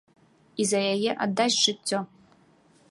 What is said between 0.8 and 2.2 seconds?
яе аддасць жыццё.